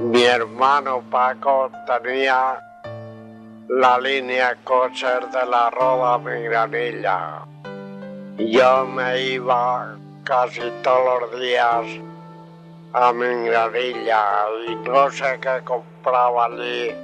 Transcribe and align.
Mi 0.00 0.22
hermano 0.22 1.02
Paco 1.10 1.72
tenía 1.84 2.62
la 3.68 3.98
línea 3.98 4.56
cocher 4.62 5.28
de 5.28 5.44
la 5.44 5.70
Roda 5.70 6.18
Migranilla. 6.18 7.40
Yo 8.38 8.86
me 8.86 9.20
iba 9.22 9.96
casi 10.22 10.60
todos 10.84 11.22
los 11.22 11.40
días 11.40 11.84
a 12.92 13.12
Migranilla 13.12 14.24
y 14.68 14.76
no 14.88 15.10
sé 15.10 15.36
qué 15.40 15.60
compraba 15.64 16.44
allí, 16.44 16.94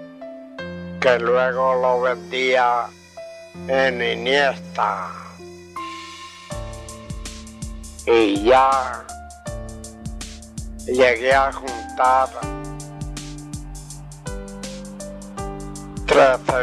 que 1.00 1.18
luego 1.18 1.74
lo 1.74 2.00
vendía 2.00 2.86
en 3.66 4.00
Iniesta. 4.00 5.08
Y 8.06 8.44
ya 8.44 9.04
llegué 10.86 11.34
a 11.34 11.50
juntar 11.50 12.28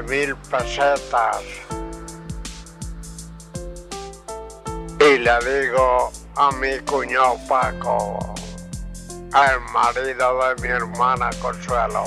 mil 0.07 0.33
pesetas. 0.49 1.43
Y 4.99 5.17
le 5.17 5.39
digo 5.39 6.11
a 6.37 6.51
mi 6.51 6.79
cuñado 6.79 7.37
Paco, 7.49 8.33
al 9.33 9.59
marido 9.73 10.39
de 10.39 10.61
mi 10.61 10.67
hermana 10.69 11.31
Consuelo, 11.41 12.05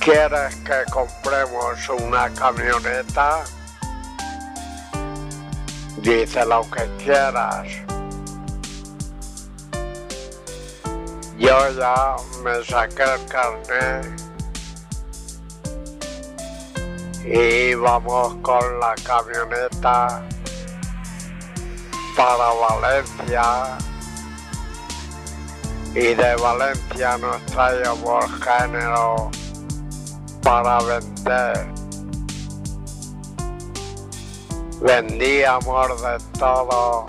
¿quieres 0.00 0.56
que 0.56 0.84
compremos 0.92 1.88
una 1.88 2.28
camioneta? 2.34 3.44
Dice 6.02 6.44
lo 6.44 6.62
que 6.70 6.86
quieras. 7.02 7.66
Yo 11.38 11.70
ya 11.70 12.16
me 12.42 12.62
saqué 12.64 13.02
el 13.02 13.26
carnet 13.26 14.29
íbamos 17.24 18.34
con 18.36 18.80
la 18.80 18.94
camioneta 19.04 20.22
para 22.16 22.52
Valencia 22.52 23.78
y 25.94 26.14
de 26.14 26.36
Valencia 26.36 27.18
nos 27.18 27.44
traíamos 27.46 28.24
género 28.42 29.30
para 30.42 30.78
vender. 30.82 31.66
Vendíamos 34.80 36.02
de 36.02 36.18
todo 36.38 37.06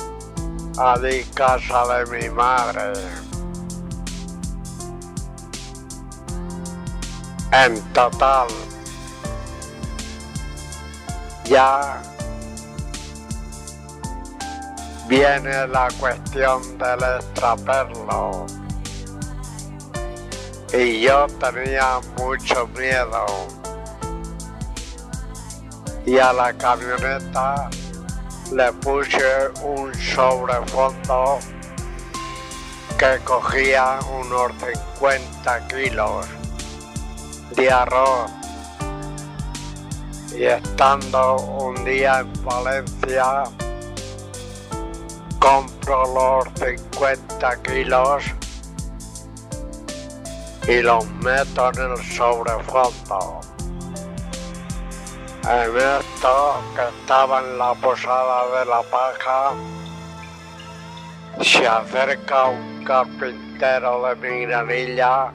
allí 0.77 1.23
casa 1.35 1.85
de 1.93 2.05
mi 2.19 2.29
madre. 2.29 2.93
En 7.51 7.81
total 7.93 8.47
ya 11.51 12.01
viene 15.09 15.67
la 15.67 15.89
cuestión 15.99 16.61
del 16.77 17.03
extraperlo. 17.17 18.45
Y 20.71 21.01
yo 21.01 21.27
tenía 21.41 21.99
mucho 22.17 22.67
miedo. 22.67 23.25
Y 26.05 26.17
a 26.17 26.31
la 26.31 26.53
camioneta 26.53 27.69
le 28.53 28.71
puse 28.73 29.49
un 29.61 29.93
sobrefondo 29.93 31.39
que 32.97 33.19
cogía 33.25 33.99
unos 34.21 34.53
50 34.97 35.67
kilos 35.67 36.25
de 37.57 37.69
arroz 37.69 38.40
y 40.35 40.45
estando 40.45 41.35
un 41.35 41.83
día 41.83 42.19
en 42.19 42.45
Valencia 42.45 43.43
compro 45.39 46.05
los 46.13 46.45
50 46.59 47.63
kilos 47.63 48.23
y 50.67 50.81
los 50.81 51.05
meto 51.23 51.71
en 51.73 51.91
el 51.91 51.97
sobrefondo. 51.97 53.41
En 55.43 55.75
esto 55.75 56.61
que 56.75 56.99
estaba 56.99 57.39
en 57.39 57.57
la 57.57 57.73
posada 57.73 58.59
de 58.59 58.65
la 58.65 58.83
paja, 58.83 59.53
se 61.41 61.67
acerca 61.67 62.45
un 62.45 62.83
carpintero 62.85 64.07
de 64.07 64.15
mi 64.15 64.45
granilla 64.45 65.33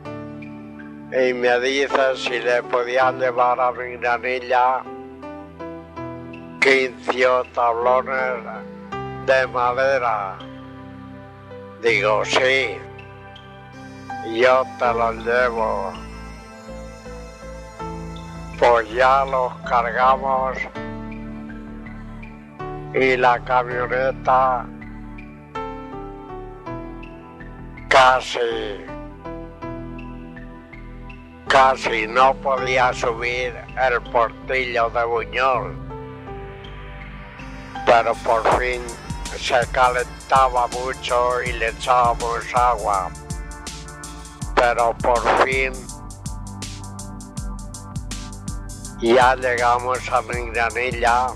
y 1.13 1.33
me 1.33 1.61
dice 1.61 2.17
si 2.17 2.41
le 2.41 2.63
podía 2.65 3.13
llevar 3.13 3.61
a 3.61 3.71
mi 3.71 3.97
granilla 3.97 4.83
15 6.61 7.49
tablones 7.55 8.45
de 9.25 9.47
madera. 9.47 10.37
Digo, 11.81 12.25
sí, 12.25 12.77
yo 14.35 14.65
te 14.79 14.93
los 14.95 15.15
llevo. 15.25 15.93
Pues 18.59 18.91
ya 18.93 19.25
los 19.27 19.53
cargamos 19.69 20.59
y 22.95 23.17
la 23.17 23.39
camioneta 23.45 24.67
casi 27.89 28.96
Casi 31.57 32.07
no 32.07 32.35
podía 32.35 32.93
subir 32.93 33.57
el 33.81 34.03
portillo 34.13 34.91
de 34.91 35.05
Buñol, 35.07 35.75
pero 37.87 38.13
por 38.17 38.43
fin 38.59 38.83
se 39.39 39.67
calentaba 39.73 40.67
mucho 40.67 41.41
y 41.41 41.53
le 41.53 41.69
echábamos 41.69 42.45
agua. 42.55 43.11
Pero 44.55 44.95
por 44.99 45.19
fin 45.47 45.73
ya 49.01 49.35
llegamos 49.37 50.13
a 50.13 50.21
Migranilla 50.21 51.29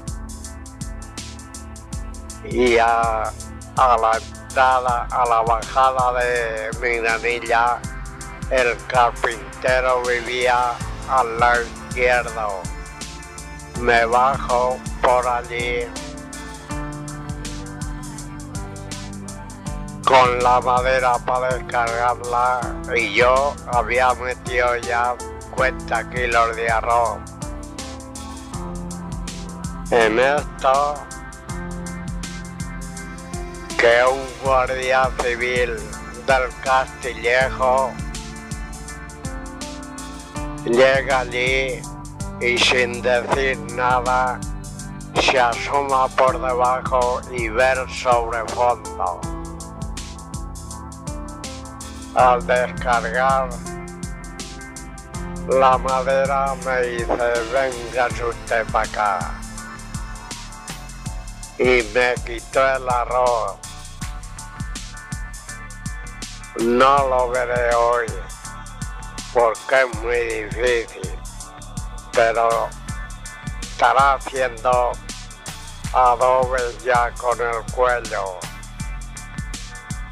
y 2.45 2.77
a, 2.77 3.23
a 3.23 3.97
la 3.97 4.19
entrada, 4.19 5.09
a 5.11 5.27
la 5.27 5.41
bajada 5.41 6.21
de 6.21 6.71
Migranilla 6.79 7.81
el 8.51 8.77
carpintero 8.87 10.03
vivía 10.03 10.73
al 11.09 11.39
lado 11.39 11.63
izquierdo. 11.63 12.63
Me 13.81 14.05
bajo 14.05 14.77
por 15.01 15.27
allí 15.27 15.87
con 20.05 20.43
la 20.43 20.61
madera 20.61 21.19
para 21.25 21.55
descargarla 21.55 22.61
y 22.97 23.15
yo 23.15 23.55
había 23.73 24.13
metido 24.15 24.77
ya 24.79 25.15
50 25.51 26.11
kilos 26.11 26.57
de 26.57 26.69
arroz. 26.69 27.19
En 29.93 30.19
esto 30.19 30.95
que 33.79 34.03
un 34.11 34.45
guardia 34.45 35.09
civil 35.23 35.77
del 36.27 36.49
Castillejo 36.63 37.93
llega 40.65 41.21
allí 41.21 41.81
y 42.41 42.59
sin 42.59 43.03
decir 43.03 43.59
nada 43.73 44.39
se 45.21 45.39
asoma 45.39 46.09
por 46.09 46.41
debajo 46.41 47.21
y 47.31 47.49
ver 47.49 47.79
sobre 47.91 48.47
fondo. 48.49 49.21
Al 52.15 52.47
descargar 52.47 53.49
la 55.49 55.79
madera 55.79 56.55
me 56.65 56.83
dice, 56.83 57.33
venga 57.53 58.09
usted 58.29 58.67
para 58.73 58.89
acá. 58.89 59.35
Y 61.59 61.83
me 61.95 62.15
quitó 62.25 62.77
el 62.77 62.89
arroz. 62.89 63.57
No 66.61 67.09
lo 67.09 67.31
veré 67.31 67.75
hoy 67.75 68.07
porque 69.33 69.81
es 69.83 69.99
muy 69.99 70.17
difícil, 70.17 71.19
pero 72.13 72.69
estará 73.61 74.15
haciendo 74.15 74.93
adobe 75.93 76.61
ya 76.85 77.11
con 77.13 77.41
el 77.41 77.73
cuello. 77.73 78.39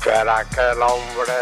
Pero 0.05 0.32
aquel 0.32 0.81
hombre 0.82 1.35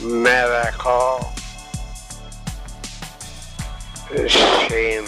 me 0.00 0.30
dejó 0.30 1.32
sin 4.68 5.04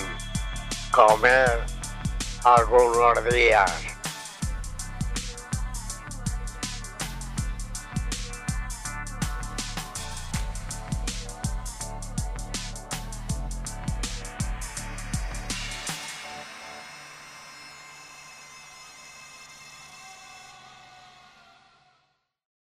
comer 0.90 1.66
algunos 2.44 3.24
días. 3.32 3.93